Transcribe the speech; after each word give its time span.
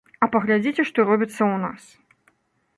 А 0.25 0.27
паглядзіце, 0.35 0.85
што 0.89 1.05
робіцца 1.11 1.37
ў 1.51 1.55
нас. 1.67 1.83